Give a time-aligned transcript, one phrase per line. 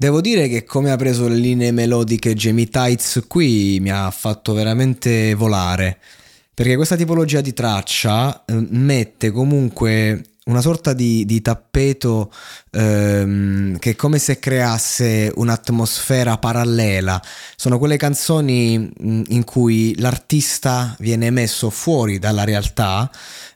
[0.00, 4.52] Devo dire che come ha preso le linee melodiche Jamie Tights qui mi ha fatto
[4.52, 5.98] veramente volare,
[6.54, 12.32] perché questa tipologia di traccia eh, mette comunque una sorta di, di tappeto
[12.70, 17.20] ehm, che è come se creasse un'atmosfera parallela.
[17.56, 23.10] Sono quelle canzoni mh, in cui l'artista viene messo fuori dalla realtà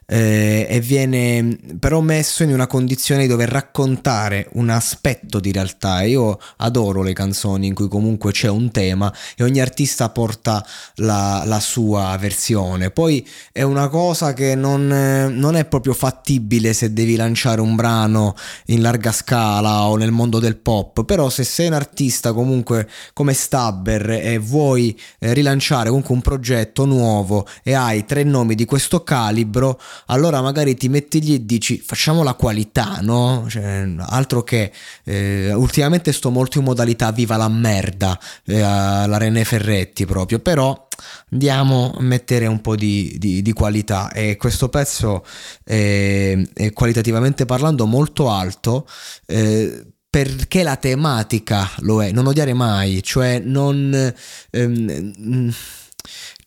[0.05, 6.01] eh, e viene però messo in una condizione di dover raccontare un aspetto di realtà.
[6.03, 10.65] Io adoro le canzoni in cui comunque c'è un tema e ogni artista porta
[10.95, 12.91] la, la sua versione.
[12.91, 18.35] Poi è una cosa che non, non è proprio fattibile se devi lanciare un brano
[18.67, 23.33] in larga scala o nel mondo del pop, però se sei un artista comunque come
[23.33, 29.03] Stabber e vuoi eh, rilanciare comunque un progetto nuovo e hai tre nomi di questo
[29.03, 33.45] calibro, allora magari ti metti lì e dici facciamo la qualità, no?
[33.49, 34.71] Cioè, altro che
[35.03, 40.87] eh, ultimamente sto molto in modalità viva la merda, eh, la René Ferretti proprio, però
[41.31, 45.23] andiamo a mettere un po' di, di, di qualità e questo pezzo
[45.63, 48.87] è, è, qualitativamente parlando molto alto.
[49.25, 54.13] Eh, perché la tematica lo è, non odiare mai, cioè non...
[54.51, 55.51] Ehm,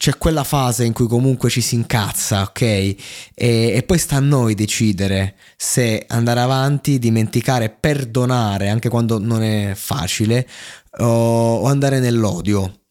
[0.06, 2.60] c'è quella fase in cui comunque ci si incazza, ok?
[2.62, 2.96] E,
[3.34, 9.72] e, poi sta a noi decidere se andare avanti, dimenticare, perdonare anche quando non è
[9.74, 10.46] facile
[10.98, 12.82] o, o andare nell'odio.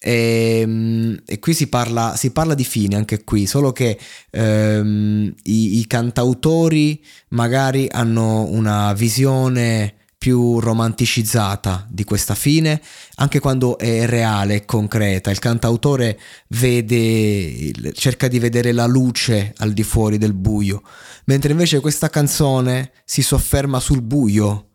[0.00, 3.96] E, ehm, e, qui si parla, si parla, di fine anche qui, solo che
[4.32, 12.80] ehm, i, i cantautori magari hanno una visione più romanticizzata di questa fine,
[13.16, 15.30] anche quando è reale e concreta.
[15.30, 16.18] Il cantautore
[16.48, 20.80] vede, cerca di vedere la luce al di fuori del buio,
[21.26, 24.68] mentre invece questa canzone si sofferma sul buio.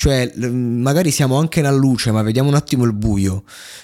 [0.00, 3.42] Cioè, magari siamo anche nella luce, ma vediamo un attimo il buio.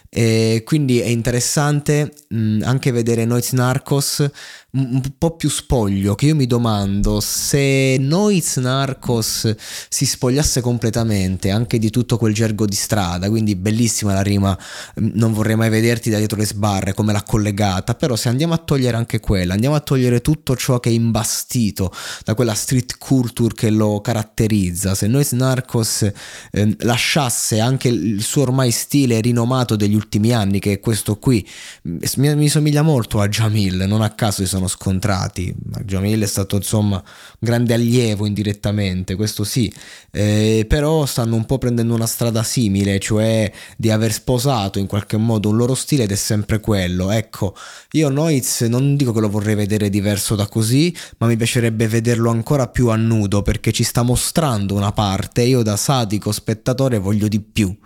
[0.08, 4.30] E quindi è interessante mh, anche vedere Noiz Narcos
[4.74, 9.54] un po' più spoglio che io mi domando se Noiz Narcos
[9.88, 14.56] si spogliasse completamente anche di tutto quel gergo di strada quindi bellissima la rima
[14.96, 18.58] non vorrei mai vederti da dietro le sbarre come l'ha collegata però se andiamo a
[18.58, 21.92] togliere anche quella andiamo a togliere tutto ciò che è imbastito
[22.24, 26.03] da quella street culture che lo caratterizza se Noiz Narcos
[26.52, 31.46] eh, lasciasse anche il suo ormai stile rinomato degli ultimi anni che è questo qui
[31.82, 35.54] mi, mi somiglia molto a Jamil non a caso si sono scontrati.
[35.84, 39.72] Jamil è stato insomma un grande allievo indirettamente, questo sì,
[40.10, 45.16] eh, però stanno un po' prendendo una strada simile, cioè di aver sposato in qualche
[45.16, 47.10] modo un loro stile ed è sempre quello.
[47.10, 47.54] Ecco,
[47.92, 52.30] io Noiz non dico che lo vorrei vedere diverso da così, ma mi piacerebbe vederlo
[52.30, 57.28] ancora più a nudo perché ci sta mostrando una parte io da sadico spettatore voglio
[57.28, 57.76] di più,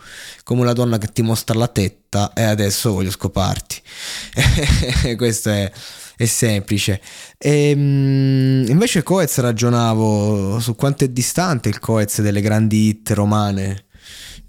[0.42, 3.82] come una donna che ti mostra la tetta e adesso voglio scoparti.
[5.16, 5.70] Questo è
[6.18, 7.00] è semplice.
[7.38, 13.84] E, ehm, invece Coez ragionavo su quanto è distante il Coez delle grandi hit romane.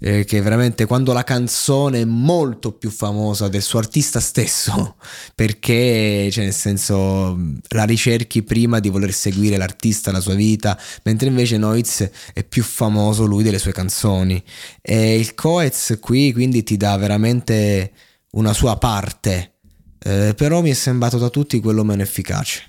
[0.00, 4.96] Eh, che veramente quando la canzone è molto più famosa del suo artista stesso,
[5.34, 7.38] perché cioè nel senso
[7.68, 12.62] la ricerchi prima di voler seguire l'artista, la sua vita, mentre invece Noiz è più
[12.62, 14.42] famoso lui delle sue canzoni.
[14.80, 17.92] E il Coez qui quindi ti dà veramente
[18.32, 19.54] una sua parte,
[19.98, 22.68] eh, però mi è sembrato da tutti quello meno efficace.